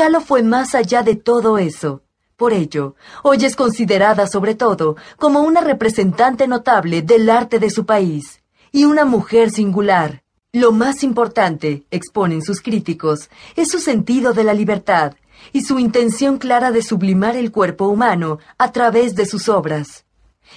Kahlo 0.00 0.22
fue 0.22 0.42
más 0.42 0.74
allá 0.74 1.02
de 1.02 1.14
todo 1.14 1.58
eso. 1.58 2.00
Por 2.38 2.54
ello, 2.54 2.94
hoy 3.22 3.44
es 3.44 3.54
considerada 3.54 4.26
sobre 4.26 4.54
todo 4.54 4.96
como 5.18 5.42
una 5.42 5.60
representante 5.60 6.48
notable 6.48 7.02
del 7.02 7.28
arte 7.28 7.58
de 7.58 7.68
su 7.68 7.84
país 7.84 8.40
y 8.72 8.86
una 8.86 9.04
mujer 9.04 9.50
singular. 9.50 10.22
Lo 10.54 10.72
más 10.72 11.02
importante, 11.02 11.84
exponen 11.90 12.40
sus 12.40 12.62
críticos, 12.62 13.28
es 13.56 13.70
su 13.70 13.78
sentido 13.78 14.32
de 14.32 14.44
la 14.44 14.54
libertad 14.54 15.16
y 15.52 15.64
su 15.64 15.78
intención 15.78 16.38
clara 16.38 16.70
de 16.70 16.80
sublimar 16.80 17.36
el 17.36 17.52
cuerpo 17.52 17.86
humano 17.86 18.38
a 18.56 18.72
través 18.72 19.14
de 19.14 19.26
sus 19.26 19.50
obras. 19.50 20.06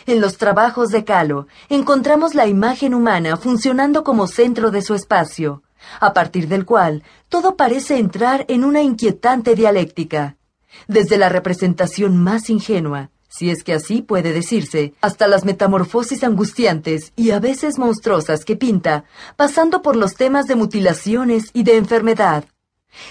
En 0.05 0.21
los 0.21 0.37
trabajos 0.37 0.87
de 0.87 1.03
Kahlo 1.03 1.47
encontramos 1.67 2.33
la 2.33 2.47
imagen 2.47 2.93
humana 2.93 3.35
funcionando 3.35 4.05
como 4.05 4.27
centro 4.27 4.71
de 4.71 4.81
su 4.81 4.93
espacio, 4.95 5.62
a 5.99 6.13
partir 6.13 6.47
del 6.47 6.65
cual 6.65 7.03
todo 7.29 7.55
parece 7.55 7.97
entrar 7.97 8.45
en 8.47 8.63
una 8.63 8.81
inquietante 8.81 9.55
dialéctica 9.55 10.37
desde 10.87 11.17
la 11.17 11.29
representación 11.29 12.17
más 12.17 12.49
ingenua, 12.49 13.09
si 13.29 13.49
es 13.49 13.63
que 13.63 13.73
así 13.73 14.01
puede 14.01 14.33
decirse, 14.33 14.93
hasta 15.01 15.27
las 15.27 15.45
metamorfosis 15.45 16.23
angustiantes 16.23 17.13
y 17.15 17.31
a 17.31 17.39
veces 17.39 17.79
monstruosas 17.79 18.45
que 18.45 18.55
pinta, 18.55 19.05
pasando 19.35 19.81
por 19.81 19.95
los 19.95 20.15
temas 20.15 20.45
de 20.47 20.55
mutilaciones 20.55 21.49
y 21.53 21.63
de 21.63 21.77
enfermedad. 21.77 22.45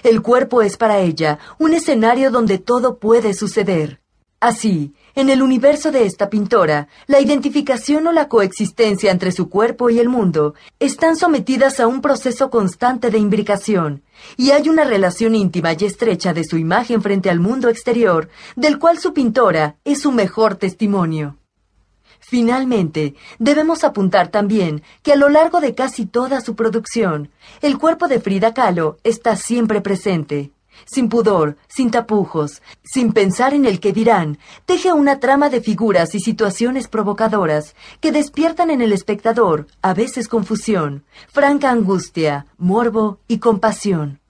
El 0.05 0.23
cuerpo 0.23 0.63
es 0.63 0.77
para 0.77 0.99
ella 0.99 1.39
un 1.59 1.75
escenario 1.75 2.31
donde 2.31 2.59
todo 2.59 2.99
puede 2.99 3.35
suceder. 3.35 4.02
Así, 4.43 4.93
en 5.15 5.31
el 5.31 5.41
universo 5.41 5.93
de 5.93 6.05
esta 6.05 6.29
pintora, 6.29 6.89
la 7.07 7.21
identificación 7.21 8.09
o 8.09 8.13
la 8.13 8.27
coexistencia 8.27 9.13
entre 9.13 9.31
su 9.31 9.49
cuerpo 9.49 9.89
y 9.89 10.01
el 10.01 10.09
mundo 10.09 10.55
están 10.81 11.15
sometidas 11.17 11.79
a 11.79 11.87
un 11.87 12.01
proceso 12.01 12.51
constante 12.51 13.13
de 13.13 13.19
imbricación, 13.19 14.03
y 14.37 14.51
hay 14.51 14.69
una 14.69 14.83
relación 14.83 15.37
íntima 15.37 15.75
y 15.75 15.85
estrecha 15.85 16.35
de 16.35 16.43
su 16.43 16.59
imagen 16.59 17.03
frente 17.03 17.31
al 17.31 17.39
mundo 17.39 17.69
exterior, 17.69 18.31
del 18.57 18.81
cual 18.81 18.99
su 18.99 19.13
pintora 19.13 19.77
es 19.85 20.01
su 20.03 20.11
mejor 20.11 20.57
testimonio. 20.57 21.37
Finalmente, 22.19 23.15
debemos 23.39 23.85
apuntar 23.85 24.33
también 24.33 24.83
que 25.05 25.13
a 25.13 25.17
lo 25.17 25.29
largo 25.29 25.61
de 25.61 25.77
casi 25.77 26.05
toda 26.05 26.41
su 26.41 26.57
producción, 26.57 27.31
el 27.61 27.79
cuerpo 27.79 28.09
de 28.09 28.19
Frida 28.19 28.55
Kahlo 28.55 28.97
está 29.05 29.37
siempre 29.37 29.81
presente 29.83 30.51
sin 30.85 31.09
pudor, 31.09 31.57
sin 31.69 31.91
tapujos, 31.91 32.63
sin 32.83 33.13
pensar 33.13 33.55
en 33.55 33.65
el 33.65 33.81
que 33.81 33.93
dirán, 33.93 34.39
teje 34.67 34.93
una 34.93 35.21
trama 35.21 35.49
de 35.49 35.61
figuras 35.61 36.15
y 36.15 36.21
situaciones 36.21 36.89
provocadoras 36.89 37.75
que 38.01 38.13
despiertan 38.13 38.71
en 38.71 38.83
el 38.83 38.93
espectador, 38.93 39.67
a 39.83 39.95
veces 39.95 40.29
confusión, 40.29 41.05
franca 41.29 41.71
angustia, 41.71 42.47
morbo 42.59 43.19
y 43.29 43.39
compasión. 43.39 44.21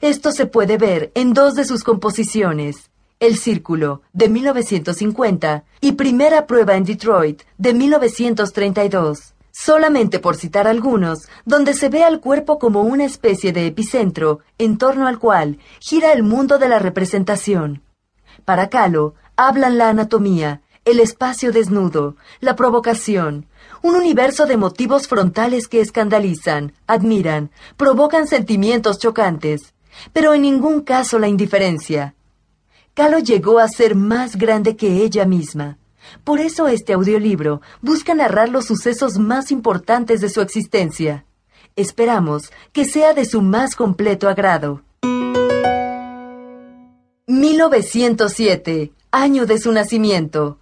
Esto 0.00 0.32
se 0.32 0.46
puede 0.46 0.78
ver 0.78 1.12
en 1.14 1.32
dos 1.32 1.54
de 1.54 1.64
sus 1.64 1.84
composiciones, 1.84 2.90
El 3.18 3.36
Círculo, 3.36 4.02
de 4.12 4.28
1950, 4.28 5.64
y 5.80 5.92
Primera 5.92 6.46
Prueba 6.46 6.76
en 6.76 6.84
Detroit, 6.84 7.42
de 7.58 7.74
1932 7.74 9.34
solamente 9.62 10.20
por 10.20 10.36
citar 10.36 10.66
algunos, 10.66 11.28
donde 11.44 11.74
se 11.74 11.90
ve 11.90 12.02
al 12.02 12.20
cuerpo 12.20 12.58
como 12.58 12.80
una 12.82 13.04
especie 13.04 13.52
de 13.52 13.66
epicentro 13.66 14.40
en 14.56 14.78
torno 14.78 15.06
al 15.06 15.18
cual 15.18 15.58
gira 15.80 16.12
el 16.12 16.22
mundo 16.22 16.58
de 16.58 16.68
la 16.68 16.78
representación. 16.78 17.82
Para 18.46 18.70
Calo, 18.70 19.14
hablan 19.36 19.76
la 19.76 19.90
anatomía, 19.90 20.62
el 20.86 20.98
espacio 20.98 21.52
desnudo, 21.52 22.16
la 22.40 22.56
provocación, 22.56 23.46
un 23.82 23.96
universo 23.96 24.46
de 24.46 24.56
motivos 24.56 25.08
frontales 25.08 25.68
que 25.68 25.82
escandalizan, 25.82 26.72
admiran, 26.86 27.50
provocan 27.76 28.26
sentimientos 28.26 28.98
chocantes, 28.98 29.74
pero 30.14 30.32
en 30.32 30.40
ningún 30.40 30.80
caso 30.80 31.18
la 31.18 31.28
indiferencia. 31.28 32.14
Calo 32.94 33.18
llegó 33.18 33.58
a 33.58 33.68
ser 33.68 33.94
más 33.94 34.36
grande 34.36 34.74
que 34.74 35.02
ella 35.04 35.26
misma. 35.26 35.76
Por 36.24 36.40
eso 36.40 36.68
este 36.68 36.92
audiolibro 36.92 37.60
busca 37.80 38.14
narrar 38.14 38.48
los 38.48 38.66
sucesos 38.66 39.18
más 39.18 39.50
importantes 39.50 40.20
de 40.20 40.28
su 40.28 40.40
existencia. 40.40 41.24
Esperamos 41.76 42.52
que 42.72 42.84
sea 42.84 43.14
de 43.14 43.24
su 43.24 43.42
más 43.42 43.76
completo 43.76 44.28
agrado. 44.28 44.82
1907, 47.26 48.92
año 49.12 49.46
de 49.46 49.58
su 49.58 49.72
nacimiento. 49.72 50.58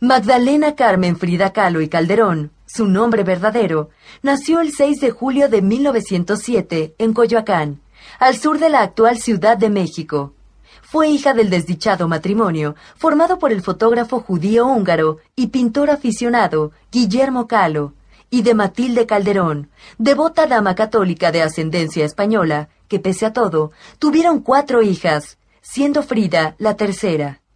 Magdalena 0.00 0.74
Carmen 0.74 1.16
Frida 1.16 1.54
Kahlo 1.54 1.80
y 1.80 1.88
Calderón, 1.88 2.50
su 2.66 2.86
nombre 2.86 3.24
verdadero, 3.24 3.88
nació 4.22 4.60
el 4.60 4.72
6 4.72 5.00
de 5.00 5.10
julio 5.10 5.48
de 5.48 5.62
1907 5.62 6.94
en 6.98 7.14
Coyoacán, 7.14 7.80
al 8.18 8.36
sur 8.36 8.58
de 8.58 8.68
la 8.68 8.82
actual 8.82 9.18
Ciudad 9.18 9.56
de 9.56 9.70
México. 9.70 10.34
Fue 10.82 11.08
hija 11.08 11.34
del 11.34 11.50
desdichado 11.50 12.08
matrimonio, 12.08 12.74
formado 12.96 13.38
por 13.38 13.52
el 13.52 13.62
fotógrafo 13.62 14.20
judío 14.20 14.66
húngaro 14.66 15.18
y 15.34 15.48
pintor 15.48 15.90
aficionado 15.90 16.72
Guillermo 16.90 17.46
Calo, 17.46 17.94
y 18.30 18.42
de 18.42 18.54
Matilde 18.54 19.06
Calderón, 19.06 19.70
devota 19.98 20.46
dama 20.46 20.74
católica 20.74 21.32
de 21.32 21.42
ascendencia 21.42 22.04
española, 22.04 22.68
que 22.88 22.98
pese 22.98 23.26
a 23.26 23.32
todo, 23.32 23.72
tuvieron 23.98 24.40
cuatro 24.40 24.82
hijas, 24.82 25.38
siendo 25.60 26.02
Frida 26.02 26.54
la 26.58 26.76
tercera. 26.76 27.40